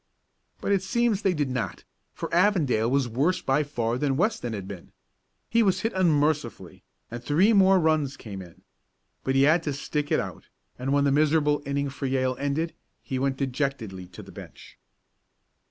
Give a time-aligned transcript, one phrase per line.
[0.61, 1.83] But it seems they did not,
[2.15, 4.93] for Avondale was worse by far than Weston had been.
[5.47, 6.81] He was hit unmercifully,
[7.11, 8.63] and three more runs came in.
[9.23, 10.45] But he had to stick it out,
[10.79, 14.79] and when the miserable inning for Yale ended he went dejectedly to the bench.